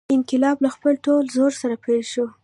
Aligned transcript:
انقلاب 0.15 0.57
له 0.63 0.69
خپل 0.75 0.93
ټول 1.05 1.23
زور 1.35 1.51
سره 1.61 1.75
پیل 1.85 2.01
شو. 2.11 2.25